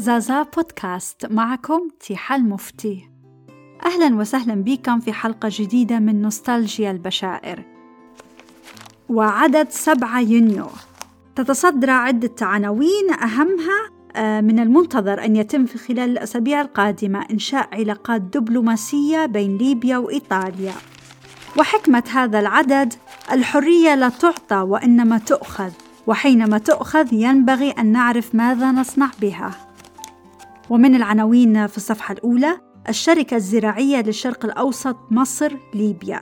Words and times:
زازا 0.00 0.42
بودكاست 0.42 1.26
معكم 1.26 1.88
تيحة 2.00 2.36
المفتي. 2.36 3.10
أهلا 3.86 4.16
وسهلا 4.16 4.54
بكم 4.54 5.00
في 5.00 5.12
حلقة 5.12 5.48
جديدة 5.52 5.98
من 5.98 6.22
نوستالجيا 6.22 6.90
البشائر. 6.90 7.64
وعدد 9.08 9.70
7 9.70 10.20
يونيو 10.20 10.66
تتصدر 11.36 11.90
عدة 11.90 12.34
عناوين 12.40 13.10
أهمها 13.22 13.90
آه، 14.16 14.40
من 14.40 14.58
المنتظر 14.58 15.24
أن 15.24 15.36
يتم 15.36 15.66
في 15.66 15.78
خلال 15.78 16.10
الأسابيع 16.10 16.60
القادمة 16.60 17.26
إنشاء 17.30 17.68
علاقات 17.72 18.20
دبلوماسية 18.20 19.26
بين 19.26 19.56
ليبيا 19.56 19.98
وإيطاليا. 19.98 20.74
وحكمة 21.58 22.04
هذا 22.12 22.40
العدد 22.40 22.94
الحرية 23.32 23.94
لا 23.94 24.08
تعطى 24.08 24.56
وإنما 24.56 25.18
تؤخذ 25.18 25.70
وحينما 26.06 26.58
تؤخذ 26.58 27.12
ينبغي 27.12 27.70
أن 27.70 27.86
نعرف 27.86 28.34
ماذا 28.34 28.70
نصنع 28.70 29.10
بها. 29.20 29.69
ومن 30.70 30.94
العناوين 30.94 31.66
في 31.66 31.76
الصفحة 31.76 32.12
الأولى 32.12 32.60
الشركة 32.88 33.36
الزراعية 33.36 34.02
للشرق 34.02 34.44
الأوسط 34.44 34.96
مصر 35.10 35.56
ليبيا. 35.74 36.20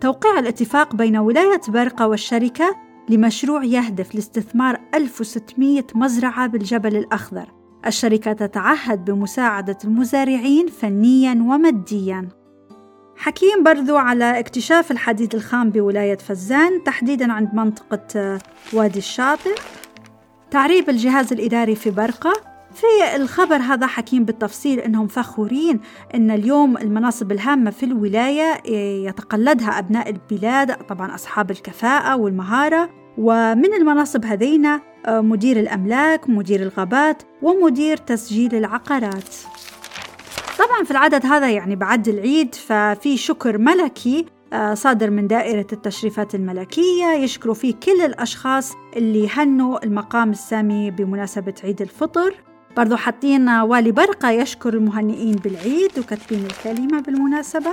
توقيع 0.00 0.38
الاتفاق 0.38 0.94
بين 0.94 1.16
ولاية 1.16 1.60
برقة 1.68 2.06
والشركة 2.08 2.76
لمشروع 3.08 3.64
يهدف 3.64 4.14
لاستثمار 4.14 4.80
1600 4.94 5.84
مزرعة 5.94 6.46
بالجبل 6.46 6.96
الأخضر. 6.96 7.52
الشركة 7.86 8.32
تتعهد 8.32 9.04
بمساعدة 9.04 9.78
المزارعين 9.84 10.66
فنياً 10.66 11.32
ومادياً. 11.32 12.28
حكيم 13.16 13.62
برضو 13.64 13.96
على 13.96 14.38
اكتشاف 14.38 14.90
الحديد 14.90 15.34
الخام 15.34 15.70
بولاية 15.70 16.18
فزان 16.18 16.84
تحديداً 16.84 17.32
عند 17.32 17.54
منطقة 17.54 18.38
وادي 18.72 18.98
الشاطئ. 18.98 19.54
تعريب 20.50 20.90
الجهاز 20.90 21.32
الإداري 21.32 21.74
في 21.74 21.90
برقة. 21.90 22.51
في 22.74 23.16
الخبر 23.16 23.56
هذا 23.56 23.86
حكيم 23.86 24.24
بالتفصيل 24.24 24.78
إنهم 24.78 25.06
فخورين 25.06 25.80
إن 26.14 26.30
اليوم 26.30 26.76
المناصب 26.76 27.32
الهامة 27.32 27.70
في 27.70 27.86
الولاية 27.86 28.70
يتقلدها 29.06 29.78
أبناء 29.78 30.10
البلاد 30.10 30.86
طبعا 30.86 31.14
أصحاب 31.14 31.50
الكفاءة 31.50 32.16
والمهارة. 32.16 32.90
ومن 33.18 33.74
المناصب 33.74 34.24
هذين 34.24 34.66
آه، 34.66 34.80
مدير 35.20 35.60
الأملاك 35.60 36.30
مدير 36.30 36.62
الغابات 36.62 37.22
ومدير 37.42 37.96
تسجيل 37.96 38.54
العقارات. 38.54 39.34
طبعا 40.58 40.84
في 40.84 40.90
العدد 40.90 41.26
هذا 41.26 41.50
يعني 41.50 41.76
بعد 41.76 42.08
العيد 42.08 42.54
ففي 42.54 43.16
شكر 43.16 43.58
ملكي 43.58 44.26
آه، 44.52 44.74
صادر 44.74 45.10
من 45.10 45.26
دائرة 45.26 45.66
التشريفات 45.72 46.34
الملكية 46.34 47.06
يشكروا 47.06 47.54
فيه 47.54 47.74
كل 47.74 48.00
الأشخاص 48.00 48.72
اللي 48.96 49.28
هنوا 49.28 49.84
المقام 49.84 50.30
السامي 50.30 50.90
بمناسبة 50.90 51.54
عيد 51.64 51.82
الفطر. 51.82 52.51
برضو 52.76 52.96
حاطين 52.96 53.48
والي 53.48 53.92
برقة 53.92 54.30
يشكر 54.30 54.74
المهنئين 54.74 55.36
بالعيد 55.36 55.98
وكاتبين 55.98 56.46
الكلمة 56.46 57.00
بالمناسبة. 57.00 57.72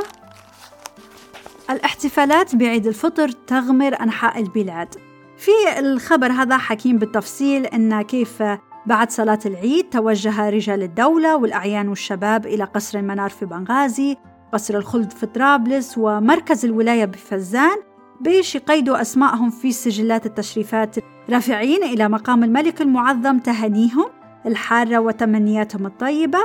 الاحتفالات 1.69 2.56
بعيد 2.56 2.88
الفطر 2.88 3.30
تغمر 3.30 4.02
أنحاء 4.02 4.39
البلاد. 4.39 4.95
في 5.38 5.80
الخبر 5.80 6.31
هذا 6.31 6.58
حكيم 6.58 6.97
بالتفصيل 6.97 7.66
أن 7.66 8.02
كيف 8.02 8.44
بعد 8.86 9.11
صلاة 9.11 9.39
العيد 9.45 9.89
توجه 9.89 10.50
رجال 10.50 10.83
الدولة 10.83 11.38
والأعيان 11.38 11.88
والشباب 11.89 12.45
إلى 12.45 12.63
قصر 12.63 13.00
المنار 13.00 13.30
في 13.30 13.45
بنغازي 13.45 14.17
قصر 14.53 14.78
الخلد 14.78 15.11
في 15.11 15.25
طرابلس 15.25 15.97
ومركز 15.97 16.66
الولاية 16.66 17.06
بفزان 17.06 17.78
بيش 18.22 18.56
يقيدوا 18.56 19.02
أسمائهم 19.02 19.50
في 19.50 19.72
سجلات 19.72 20.25
التشريفات 20.25 20.95
رافعين 21.30 21.84
إلى 21.84 22.09
مقام 22.09 22.44
الملك 22.44 22.81
المعظم 22.81 23.39
تهانيهم 23.39 24.06
الحارة 24.45 24.97
وتمنياتهم 24.97 25.85
الطيبة. 25.85 26.39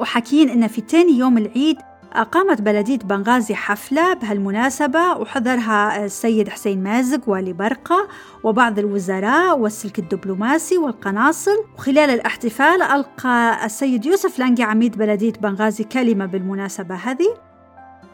وحكين 0.00 0.48
إن 0.48 0.66
في 0.66 0.80
تاني 0.80 1.12
يوم 1.12 1.38
العيد 1.38 1.78
أقامت 2.12 2.62
بلدية 2.62 2.98
بنغازي 2.98 3.54
حفلة 3.54 4.14
بهالمناسبة 4.14 5.12
وحضرها 5.12 6.04
السيد 6.04 6.48
حسين 6.48 6.82
مازق 6.82 7.28
والي 7.28 7.52
برقة 7.52 8.08
وبعض 8.44 8.78
الوزراء 8.78 9.58
والسلك 9.58 9.98
الدبلوماسي 9.98 10.78
والقناصل. 10.78 11.64
وخلال 11.78 12.10
الاحتفال 12.10 12.82
ألقى 12.82 13.64
السيد 13.64 14.06
يوسف 14.06 14.38
لانجي 14.38 14.62
عميد 14.62 14.98
بلدية 14.98 15.32
بنغازي 15.32 15.84
كلمة 15.84 16.26
بالمناسبة 16.26 16.94
هذه. 16.94 17.34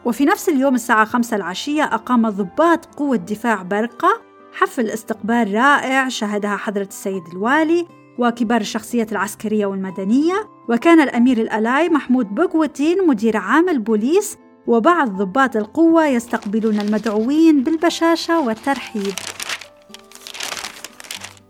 وفي 0.05 0.25
نفس 0.25 0.49
اليوم 0.49 0.75
الساعة 0.75 1.05
خمسة 1.05 1.37
العشية 1.37 1.83
أقام 1.83 2.29
ضباط 2.29 2.85
قوة 2.85 3.17
دفاع 3.17 3.61
برقة 3.61 4.21
حفل 4.53 4.89
استقبال 4.89 5.53
رائع 5.53 6.07
شهدها 6.09 6.55
حضرة 6.55 6.87
السيد 6.91 7.23
الوالي. 7.33 8.00
وكبار 8.21 8.61
الشخصيات 8.61 9.11
العسكرية 9.11 9.65
والمدنية 9.65 10.49
وكان 10.69 11.01
الأمير 11.01 11.37
الألاي 11.37 11.89
محمود 11.89 12.35
بقوتين 12.35 13.07
مدير 13.07 13.37
عام 13.37 13.69
البوليس 13.69 14.37
وبعض 14.67 15.09
ضباط 15.09 15.55
القوة 15.55 16.07
يستقبلون 16.07 16.79
المدعوين 16.79 17.63
بالبشاشة 17.63 18.39
والترحيب. 18.39 19.13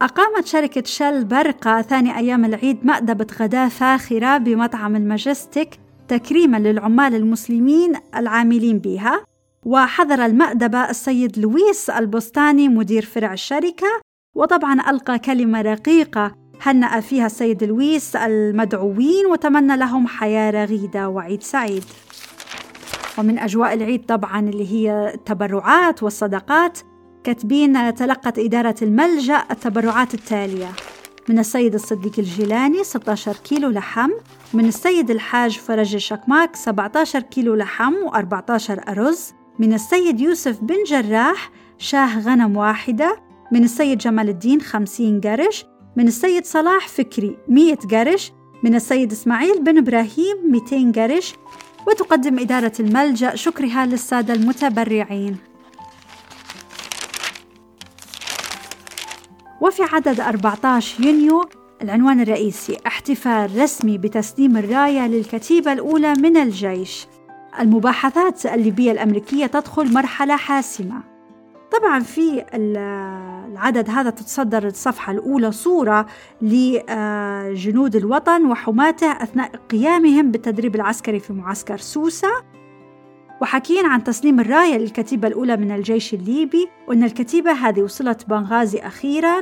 أقامت 0.02 0.46
شركة 0.46 0.84
شل 0.86 1.26
برقة 1.26 1.82
ثاني 1.82 2.18
أيام 2.18 2.46
العيد 2.46 2.86
مأدبة 2.86 3.28
غداء 3.40 3.70
فاخرة 3.70 4.38
بمطعم 4.38 4.96
الماجستيك 4.96 5.80
تكريما 6.08 6.58
للعمال 6.58 7.16
المسلمين 7.16 7.94
العاملين 8.16 8.80
بها 8.80 9.26
وحضر 9.66 10.26
المأدبة 10.26 10.90
السيد 10.90 11.40
لويس 11.40 11.90
البستاني 11.90 12.70
مدير 12.70 13.06
فرع 13.06 13.34
الشركة 13.34 13.88
وطبعا 14.36 14.90
ألقى 14.90 15.20
كلمة 15.20 15.62
رقيقة 15.62 16.41
هنأ 16.62 17.00
فيها 17.00 17.26
السيد 17.26 17.64
لويس 17.64 18.16
المدعوين 18.16 19.26
وتمنى 19.26 19.78
لهم 19.78 20.08
حياة 20.08 20.52
رغيدة 20.52 21.10
وعيد 21.10 21.44
سعيد. 21.44 21.84
ومن 23.18 23.40
أجواء 23.40 23.74
العيد 23.74 24.06
طبعا 24.06 24.40
اللي 24.40 24.72
هي 24.72 25.12
التبرعات 25.14 26.04
والصدقات 26.04 26.80
كاتبين 27.24 27.96
تلقت 27.96 28.40
إدارة 28.40 28.76
الملجأ 28.82 29.44
التبرعات 29.52 30.14
التالية. 30.14 30.68
من 31.30 31.40
السيد 31.40 31.74
الصديق 31.74 32.14
الجيلاني 32.20 32.84
16 32.84 33.36
كيلو 33.36 33.70
لحم 33.70 34.10
من 34.54 34.66
السيد 34.66 35.12
الحاج 35.12 35.58
فرج 35.58 35.96
الشكماك 35.96 36.56
17 36.56 37.20
كيلو 37.20 37.56
لحم 37.56 37.94
و14 38.08 38.90
أرز 38.90 39.34
من 39.60 39.74
السيد 39.74 40.22
يوسف 40.22 40.60
بن 40.62 40.84
جراح 40.88 41.52
شاه 41.78 42.20
غنم 42.20 42.58
واحدة 42.58 43.18
من 43.52 43.64
السيد 43.64 43.98
جمال 43.98 44.30
الدين 44.30 44.62
50 44.62 45.22
قرش 45.22 45.66
من 45.96 46.07
السيد 46.07 46.46
صلاح 46.46 46.88
فكري 46.88 47.38
100 47.47 47.75
قرش 47.75 48.31
من 48.63 48.75
السيد 48.75 49.12
إسماعيل 49.12 49.63
بن 49.63 49.78
إبراهيم 49.78 50.52
200 50.72 51.02
قرش 51.02 51.34
وتقدم 51.88 52.40
إدارة 52.40 52.72
الملجأ 52.79 53.35
شكرها 53.35 53.85
للسادة 53.85 54.34
المتبرعين. 54.34 55.38
وفي 59.62 59.84
عدد 59.84 60.19
14 60.19 61.03
يونيو 61.03 61.46
العنوان 61.81 62.22
الرئيسي 62.22 62.78
احتفال 62.88 63.62
رسمي 63.62 63.97
بتسليم 63.97 64.58
الراية 64.58 65.08
للكتيبة 65.08 65.73
الأولى 65.73 66.13
من 66.13 66.38
الجيش. 66.38 67.08
المباحثات 67.59 68.46
الليبية 68.46 68.91
الأمريكية 68.91 69.46
تدخل 69.46 69.94
مرحلة 69.94 70.35
حاسمة. 70.35 71.03
طبعا 71.72 72.00
في 72.00 72.46
العدد 73.52 73.90
هذا 73.90 74.10
تتصدر 74.10 74.68
الصفحة 74.68 75.14
الأولى 75.14 75.52
صورة 75.52 76.06
لجنود 76.42 77.96
الوطن 77.96 78.46
وحماته 78.46 79.12
أثناء 79.12 79.52
قيامهم 79.70 80.32
بالتدريب 80.32 80.76
العسكري 80.76 81.20
في 81.20 81.34
معسكر 81.34 81.78
سوسة 81.78 82.52
وحكين 83.42 83.86
عن 83.86 84.04
تسليم 84.04 84.40
الراية 84.40 84.78
للكتيبة 84.78 85.28
الأولى 85.28 85.58
من 85.58 85.72
الجيش 85.72 86.14
الليبي 86.14 86.68
وأن 86.88 87.04
الكتيبة 87.04 87.52
هذه 87.52 87.82
وصلت 87.82 88.30
بنغازي 88.30 88.80
أخيرا 88.80 89.42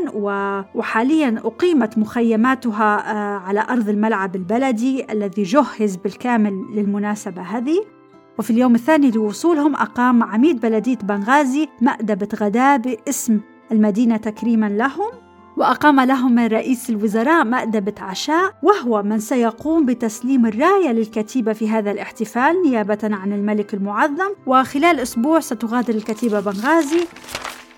وحاليا 0.75 1.41
أقيمت 1.45 1.97
مخيماتها 1.97 3.11
آه، 3.11 3.39
على 3.39 3.65
أرض 3.69 3.89
الملعب 3.89 4.35
البلدي 4.35 5.11
الذي 5.11 5.43
جهز 5.43 5.95
بالكامل 5.95 6.65
للمناسبة 6.73 7.41
هذه. 7.41 7.85
وفي 8.39 8.49
اليوم 8.49 8.75
الثاني 8.75 9.11
لوصولهم 9.11 9.75
أقام 9.75 10.23
عميد 10.23 10.59
بلدية 10.59 10.97
بنغازي 11.03 11.67
مأدبة 11.81 12.27
غداء 12.41 12.77
باسم 12.77 13.39
المدينة 13.71 14.17
تكريما 14.17 14.69
لهم 14.69 15.09
وأقام 15.57 15.99
لهم 15.99 16.39
رئيس 16.39 16.89
الوزراء 16.89 17.43
مأدبة 17.43 17.93
عشاء 17.99 18.53
وهو 18.63 19.03
من 19.03 19.19
سيقوم 19.19 19.85
بتسليم 19.85 20.45
الراية 20.45 20.91
للكتيبة 20.91 21.53
في 21.53 21.69
هذا 21.69 21.91
الاحتفال 21.91 22.61
نيابة 22.65 22.99
عن 23.03 23.33
الملك 23.33 23.73
المعظم. 23.73 24.29
وخلال 24.45 24.99
أسبوع 24.99 25.39
ستغادر 25.39 25.95
الكتيبة 25.95 26.39
بنغازي. 26.39 27.07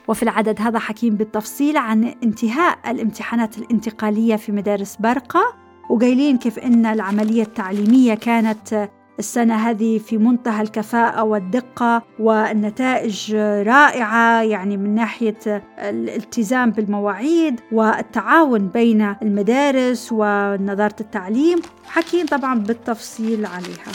وفي 0.08 0.24
العدد 0.24 0.62
هذا 0.62 0.80
حكيم 0.80 1.16
بالتفصيل 1.16 1.78
عن 1.78 2.16
انتهاء 2.24 2.92
الامتحانات 2.92 3.58
الانتقالية 3.58 4.36
في 4.36 4.52
مدارس 4.52 4.96
برقة. 4.96 5.42
وقايلين 5.90 6.38
كيف 6.38 6.60
أن 6.60 6.86
العملية 6.86 7.44
التعليمية 7.44 8.14
كانت 8.14 8.90
السنة 9.22 9.56
هذه 9.56 9.98
في 9.98 10.18
منتهى 10.18 10.62
الكفاءة 10.62 11.24
والدقة 11.24 12.04
والنتائج 12.20 13.36
رائعة 13.36 14.42
يعني 14.42 14.78
من 14.78 14.96
ناحية 14.96 15.64
الالتزام 15.80 16.72
بالمواعيد 16.72 17.60
والتعاون 17.72 18.68
بين 18.68 19.16
المدارس 19.22 20.10
ونظارة 20.12 20.96
التعليم. 21.02 21.60
حكي 21.86 22.24
طبعا 22.24 22.60
بالتفصيل 22.60 23.46
عليها. 23.46 23.92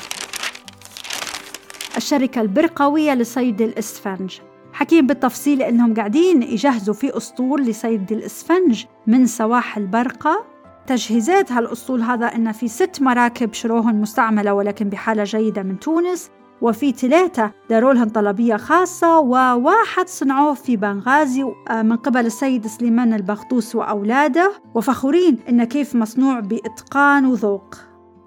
الشركة 1.96 2.40
البرقوية 2.40 3.14
لصيد 3.14 3.60
الإسفنج. 3.60 4.38
حكيم 4.72 5.06
بالتفصيل 5.06 5.62
إنهم 5.62 5.94
قاعدين 5.94 6.42
يجهزوا 6.42 6.94
في 6.94 7.16
أسطول 7.16 7.62
لصيد 7.62 8.12
الإسفنج 8.12 8.84
من 9.06 9.26
سواحل 9.26 9.86
برقة. 9.86 10.55
تجهيزات 10.86 11.52
هالأسطول 11.52 12.02
هذا 12.02 12.26
إن 12.26 12.52
في 12.52 12.68
ست 12.68 13.02
مراكب 13.02 13.52
شروهن 13.52 14.00
مستعملة 14.00 14.54
ولكن 14.54 14.88
بحالة 14.88 15.24
جيدة 15.24 15.62
من 15.62 15.78
تونس 15.78 16.30
وفي 16.62 16.92
ثلاثة 16.92 17.50
داروا 17.70 17.92
لهم 17.92 18.08
طلبية 18.08 18.56
خاصة 18.56 19.18
وواحد 19.18 20.08
صنعوه 20.08 20.54
في 20.54 20.76
بنغازي 20.76 21.44
آه، 21.70 21.82
من 21.82 21.96
قبل 21.96 22.26
السيد 22.26 22.66
سليمان 22.66 23.14
البغطوس 23.14 23.74
وأولاده. 23.74 24.52
وفخورين 24.74 25.38
إن 25.48 25.64
كيف 25.64 25.94
مصنوع 25.94 26.40
بإتقان 26.40 27.26
وذوق. 27.26 27.74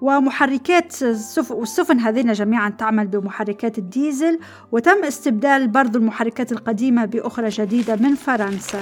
ومحركات 0.02 1.02
السفن 1.02 2.00
هذين 2.00 2.32
جميعا 2.32 2.70
تعمل 2.70 3.06
بمحركات 3.06 3.78
الديزل 3.78 4.38
وتم 4.72 5.04
استبدال 5.04 5.68
برضو 5.68 5.98
المحركات 5.98 6.52
القديمة 6.52 7.04
بأخرى 7.04 7.48
جديدة 7.48 7.96
من 7.96 8.14
فرنسا. 8.14 8.80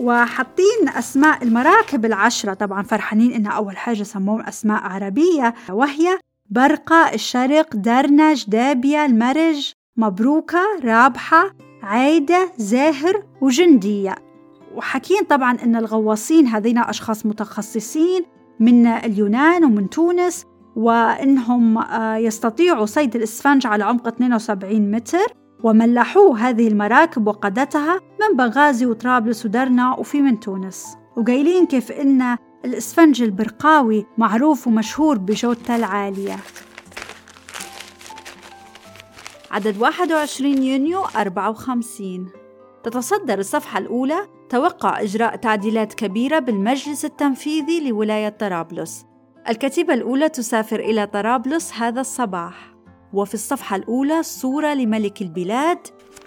وحاطين 0.00 0.88
أسماء 0.88 1.42
المراكب 1.42 2.04
العشرة. 2.04 2.54
طبعا 2.54 2.82
فرحانين 2.82 3.32
إنها 3.32 3.52
أول 3.52 3.76
حاجة 3.76 4.02
سموهم 4.02 4.40
أسماء 4.40 4.82
عربية 4.82 5.54
وهي 5.70 6.18
برقة 6.50 7.14
الشرق 7.14 7.76
درنج 7.76 8.44
دابية 8.48 9.04
المرج 9.06 9.72
مبروكة 9.96 10.60
رابحة 10.84 11.54
عايدة 11.82 12.52
زاهر 12.56 13.22
وجندية. 13.40 14.14
وحكين 14.74 15.22
طبعا 15.24 15.56
إن 15.62 15.76
الغواصين 15.76 16.46
هذين 16.46 16.78
أشخاص 16.78 17.26
متخصصين 17.26 18.24
من 18.60 18.86
اليونان 18.86 19.64
ومن 19.64 19.90
تونس 19.90 20.44
وإنهم 20.76 21.78
آه، 21.78 22.16
يستطيعوا 22.16 22.86
صيد 22.86 23.16
الإسفنج 23.16 23.66
على 23.66 23.84
عمق 23.84 24.08
72 24.08 24.90
متر. 24.90 25.41
وملحوه 25.62 26.38
هذه 26.38 26.68
المراكب 26.68 27.26
وقادتها 27.26 28.00
من 28.20 28.36
بنغازي 28.36 28.86
وطرابلس 28.86 29.46
ودرنا 29.46 29.94
وفي 29.94 30.22
من 30.22 30.40
تونس. 30.40 30.96
وقايلين 31.16 31.66
كيف 31.66 31.92
إن 31.92 32.36
الإسفنج 32.64 33.22
البرقاوي 33.22 34.06
معروف 34.18 34.66
ومشهور 34.66 35.18
بجودته 35.18 35.76
العالية. 35.76 36.36
عدد 39.50 39.78
21 39.78 40.62
يونيو 40.62 41.04
54 41.16 42.28
تتصدر 42.84 43.38
الصفحة 43.38 43.78
الأولى 43.78 44.28
توقع 44.48 45.00
إجراء 45.00 45.36
تعديلات 45.36 45.94
كبيرة 45.94 46.38
بالمجلس 46.38 47.04
التنفيذي 47.04 47.88
لولاية 47.88 48.28
طرابلس. 48.28 49.06
الكتيبة 49.48 49.94
الأولى 49.94 50.28
تسافر 50.28 50.80
إلى 50.80 51.06
طرابلس 51.06 51.72
هذا 51.72 52.00
الصباح. 52.00 52.71
وفي 53.12 53.34
الصفحة 53.34 53.76
الأولى 53.76 54.22
صورة 54.22 54.74
لملك 54.74 55.22
البلاد 55.22 55.78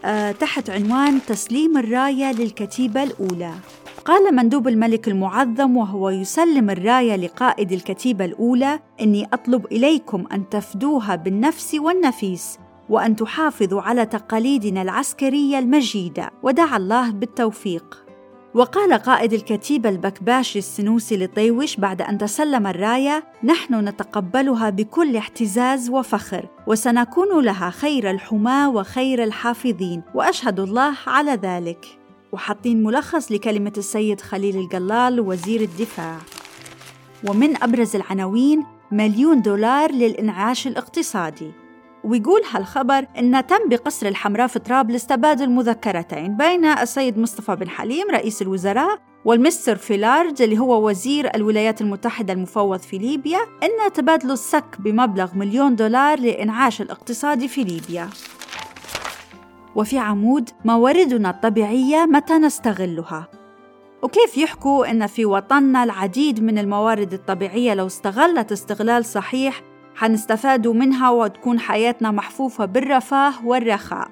آه 0.05 0.31
تحت 0.31 0.69
عنوان 0.69 1.19
تسليم 1.27 1.77
الراية 1.77 2.31
للكتيبة 2.31 3.03
الأولى. 3.03 3.51
قال 4.05 4.35
مندوب 4.35 4.67
الملك 4.67 5.07
المعظم 5.07 5.77
وهو 5.77 6.09
يسلم 6.09 6.69
الراية 6.69 7.15
لقائد 7.15 7.71
الكتيبة 7.71 8.25
الأولى 8.25 8.79
إني 9.01 9.27
أطلب 9.33 9.65
إليكم 9.65 10.23
أن 10.31 10.49
تفدوها 10.49 11.15
بالنفس 11.15 11.75
والنفيس 11.75 12.59
وأن 12.89 13.15
تحافظوا 13.15 13.81
على 13.81 14.05
تقاليدنا 14.05 14.81
العسكرية 14.81 15.59
المجيدة 15.59 16.31
ودعا 16.43 16.77
الله 16.77 17.11
بالتوفيق. 17.11 18.04
وقال 18.55 18.93
قائد 18.93 19.33
الكتيبة 19.33 19.89
البكباشي 19.89 20.59
السنوسي 20.59 21.17
لطيوش 21.17 21.75
بعد 21.75 22.01
أن 22.01 22.17
تسلم 22.17 22.67
الراية: 22.67 23.23
نحن 23.43 23.87
نتقبلها 23.87 24.69
بكل 24.69 25.17
احتزاز 25.17 25.89
وفخر، 25.89 26.45
وسنكون 26.67 27.43
لها 27.43 27.69
خير 27.69 28.09
الحماة 28.11 28.69
وخير 28.69 29.23
الحافظين، 29.23 30.01
وأشهد 30.13 30.59
الله 30.59 30.93
على 31.07 31.31
ذلك. 31.31 31.85
وحاطين 32.31 32.83
ملخص 32.83 33.31
لكلمة 33.31 33.73
السيد 33.77 34.21
خليل 34.21 34.57
الجلال 34.57 35.19
وزير 35.19 35.61
الدفاع. 35.61 36.17
ومن 37.27 37.63
أبرز 37.63 37.95
العناوين 37.95 38.65
مليون 38.91 39.41
دولار 39.41 39.91
للإنعاش 39.91 40.67
الاقتصادي 40.67 41.51
ويقول 42.05 42.41
هالخبر 42.51 43.07
إن 43.17 43.47
تم 43.47 43.69
بقصر 43.69 44.07
الحمراء 44.07 44.47
في 44.47 44.59
طرابلس 44.59 45.05
تبادل 45.05 45.49
مذكرتين 45.49 46.37
بين 46.37 46.65
السيد 46.65 47.17
مصطفى 47.17 47.55
بن 47.55 47.69
حليم 47.69 48.11
رئيس 48.11 48.41
الوزراء 48.41 48.99
والمستر 49.25 49.75
فيلارد 49.75 50.41
اللي 50.41 50.59
هو 50.59 50.89
وزير 50.89 51.35
الولايات 51.35 51.81
المتحدة 51.81 52.33
المفوض 52.33 52.79
في 52.79 52.97
ليبيا 52.97 53.39
إن 53.63 53.93
تبادلوا 53.93 54.33
السك 54.33 54.65
بمبلغ 54.79 55.35
مليون 55.35 55.75
دولار 55.75 56.19
لإنعاش 56.19 56.81
الاقتصاد 56.81 57.45
في 57.45 57.63
ليبيا. 57.63 58.09
وفي 59.75 59.97
عمود 59.97 60.49
مواردنا 60.65 61.29
الطبيعية 61.29 62.05
متى 62.05 62.33
نستغلها؟ 62.33 63.27
وكيف 64.01 64.37
يحكوا 64.37 64.91
إن 64.91 65.07
في 65.07 65.25
وطننا 65.25 65.83
العديد 65.83 66.43
من 66.43 66.57
الموارد 66.57 67.13
الطبيعية 67.13 67.73
لو 67.73 67.85
استغلت 67.87 68.51
استغلال 68.51 69.05
صحيح 69.05 69.61
حنستفادوا 69.95 70.73
منها 70.73 71.09
وتكون 71.09 71.59
حياتنا 71.59 72.11
محفوفة 72.11 72.65
بالرفاه 72.65 73.45
والرخاء. 73.45 74.07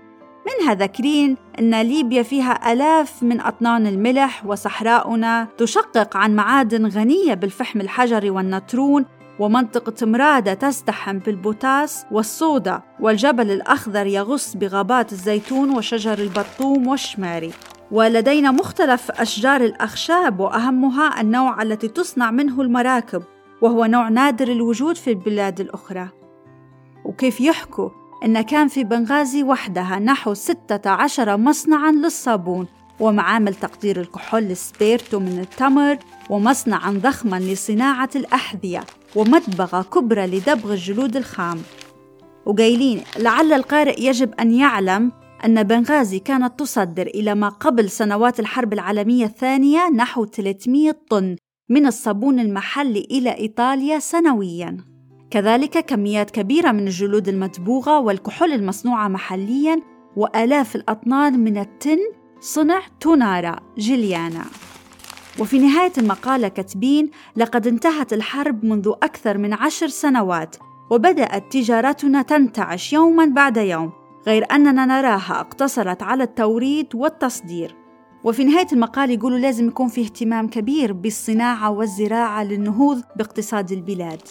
منها 0.47 0.73
ذاكرين 0.73 1.37
أن 1.59 1.81
ليبيا 1.81 2.23
فيها 2.23 2.73
آلاف 2.73 3.23
من 3.23 3.41
أطنان 3.41 3.87
الملح 3.87 4.45
وصحراؤنا 4.45 5.47
تشقق 5.57 6.17
عن 6.17 6.35
معادن 6.35 6.87
غنية 6.87 7.33
بالفحم 7.33 7.81
الحجري 7.81 8.29
والنترون 8.29 9.05
ومنطقة 9.39 10.05
مرادة 10.05 10.53
تزدحم 10.53 11.19
بالبوتاس 11.19 12.05
والصودا 12.11 12.81
والجبل 12.99 13.51
الأخضر 13.51 14.05
يغص 14.07 14.57
بغابات 14.57 15.11
الزيتون 15.11 15.77
وشجر 15.77 16.19
البطوم 16.19 16.87
والشماري. 16.87 17.51
ولدينا 17.91 18.51
مختلف 18.51 19.11
أشجار 19.11 19.61
الأخشاب 19.61 20.39
وأهمها 20.39 21.21
النوع 21.21 21.61
التي 21.61 21.87
تصنع 21.87 22.31
منه 22.31 22.61
المراكب. 22.61 23.23
وهو 23.63 23.85
نوع 23.85 24.09
نادر 24.09 24.47
الوجود 24.51 24.95
في 24.95 25.09
البلاد 25.09 25.59
الأخرى. 25.59 26.09
وكيف 27.05 27.41
يحكوا 27.41 27.89
إن 28.25 28.41
كان 28.41 28.67
في 28.67 28.83
بنغازي 28.83 29.43
وحدها 29.43 29.99
نحو 29.99 30.33
16 30.33 31.37
مصنعاً 31.37 31.91
للصابون 31.91 32.67
ومعامل 32.99 33.55
تقدير 33.55 34.01
الكحول 34.01 34.43
السبيرتو 34.43 35.19
من 35.19 35.39
التمر 35.39 35.97
ومصنعا 36.29 36.91
ضخما 36.91 37.39
لصناعة 37.39 38.09
الأحذية 38.15 38.83
ومدبغة 39.15 39.81
كبرى 39.81 40.25
لدبغ 40.25 40.73
الجلود 40.73 41.15
الخام. 41.15 41.61
وقايلين 42.45 43.03
لعل 43.19 43.53
القارئ 43.53 44.01
يجب 44.01 44.33
أن 44.33 44.51
يعلم 44.51 45.11
أن 45.45 45.63
بنغازي 45.63 46.19
كانت 46.19 46.59
تصدر 46.59 47.07
إلى 47.07 47.35
ما 47.35 47.49
قبل 47.49 47.89
سنوات 47.89 48.39
الحرب 48.39 48.73
العالمية 48.73 49.25
الثانية 49.25 49.89
نحو 49.89 50.25
300 50.25 50.91
طن. 51.09 51.35
من 51.73 51.85
الصابون 51.85 52.39
المحلي 52.39 53.07
إلى 53.11 53.37
إيطاليا 53.37 53.99
سنوياً. 53.99 54.77
كذلك 55.31 55.85
كميات 55.85 56.31
كبيرة 56.31 56.71
من 56.71 56.87
الجلود 56.87 57.27
المدبوغة 57.27 57.99
والكحول 57.99 58.53
المصنوعة 58.53 59.07
محلياً 59.07 59.81
وآلاف 60.15 60.75
الأطنان 60.75 61.39
من 61.39 61.57
التن 61.57 61.97
صنع 62.39 62.81
تونارا 62.99 63.55
جيليانا. 63.77 64.45
وفي 65.39 65.59
نهاية 65.59 65.91
المقالة 65.97 66.47
كاتبين: 66.47 67.11
لقد 67.35 67.67
انتهت 67.67 68.13
الحرب 68.13 68.65
منذ 68.65 68.87
أكثر 69.03 69.37
من 69.37 69.53
عشر 69.53 69.87
سنوات، 69.87 70.55
وبدأت 70.91 71.51
تجارتنا 71.51 72.21
تنتعش 72.21 72.93
يوماً 72.93 73.25
بعد 73.25 73.57
يوم، 73.57 73.91
غير 74.27 74.45
أننا 74.51 74.85
نراها 74.85 75.39
اقتصرت 75.39 76.03
على 76.03 76.23
التوريد 76.23 76.95
والتصدير. 76.95 77.82
وفي 78.23 78.43
نهاية 78.43 78.67
المقال 78.73 79.11
يقولوا 79.11 79.37
لازم 79.37 79.67
يكون 79.67 79.87
في 79.87 80.01
اهتمام 80.01 80.47
كبير 80.47 80.93
بالصناعة 80.93 81.71
والزراعة 81.71 82.43
للنهوض 82.43 83.01
باقتصاد 83.15 83.71
البلاد. 83.71 84.21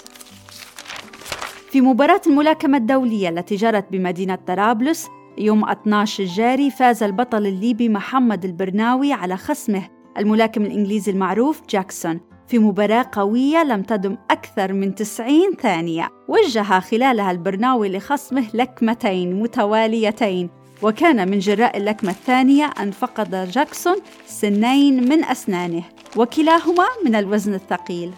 في 1.71 1.81
مباراة 1.81 2.21
الملاكمة 2.27 2.79
الدولية 2.79 3.29
التي 3.29 3.57
جرت 3.57 3.87
بمدينة 3.93 4.35
طرابلس 4.35 5.09
يوم 5.39 5.69
12 5.69 6.23
الجاري 6.23 6.71
فاز 6.71 7.03
البطل 7.03 7.47
الليبي 7.47 7.89
محمد 7.89 8.45
البرناوي 8.45 9.13
على 9.13 9.37
خصمه 9.37 9.83
الملاكم 10.19 10.63
الإنجليزي 10.63 11.13
المعروف 11.13 11.63
جاكسون. 11.71 12.21
في 12.49 12.59
مباراة 12.59 13.07
قوية 13.13 13.65
لم 13.65 13.83
تدم 13.83 14.17
أكثر 14.31 14.73
من 14.73 14.95
90 14.95 15.55
ثانية 15.63 16.09
وجه 16.29 16.81
خلالها 16.81 17.31
البرناوي 17.31 17.89
لخصمه 17.89 18.45
لكمتين 18.55 19.43
متواليتين. 19.43 20.62
وكان 20.83 21.31
من 21.31 21.39
جراء 21.39 21.77
اللكمة 21.77 22.11
الثانية 22.11 22.71
أن 22.81 22.91
فقد 22.91 23.51
جاكسون 23.51 23.97
سنين 24.27 25.09
من 25.09 25.25
أسنانه 25.25 25.83
وكلاهما 26.17 26.87
من 27.05 27.15
الوزن 27.15 27.55
الثقيل. 27.55 28.13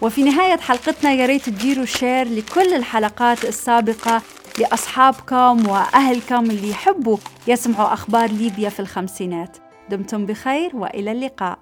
وفي 0.00 0.22
نهاية 0.22 0.56
حلقتنا 0.56 1.12
يا 1.12 1.26
ريت 1.26 1.48
تديروا 1.48 1.84
شير 1.84 2.28
لكل 2.28 2.74
الحلقات 2.74 3.44
السابقة 3.44 4.22
لأصحابكم 4.58 5.68
وأهلكم 5.68 6.50
اللي 6.50 6.70
يحبوا 6.70 7.16
يسمعوا 7.46 7.92
أخبار 7.92 8.30
ليبيا 8.30 8.68
في 8.68 8.80
الخمسينات. 8.80 9.56
دمتم 9.90 10.26
بخير 10.26 10.76
وإلى 10.76 11.12
اللقاء. 11.12 11.58